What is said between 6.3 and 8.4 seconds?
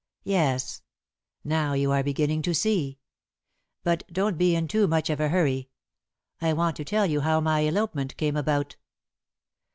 I want to tell you how my elopement came